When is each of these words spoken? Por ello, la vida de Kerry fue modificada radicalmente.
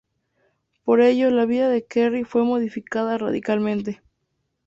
Por 0.83 0.99
ello, 0.99 1.29
la 1.29 1.45
vida 1.45 1.69
de 1.69 1.85
Kerry 1.85 2.23
fue 2.23 2.43
modificada 2.43 3.19
radicalmente. 3.19 4.01